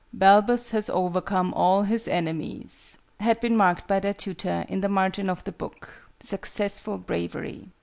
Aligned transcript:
"Balbus 0.11 0.71
has 0.71 0.89
overcome 0.89 1.53
all 1.53 1.83
his 1.83 2.07
enemies" 2.07 2.97
had 3.19 3.39
been 3.39 3.55
marked 3.55 3.85
by 3.87 3.99
their 3.99 4.15
tutor, 4.15 4.65
in 4.67 4.81
the 4.81 4.89
margin 4.89 5.29
of 5.29 5.43
the 5.43 5.51
book, 5.51 6.09
"Successful 6.19 6.97
Bravery." 6.97 7.69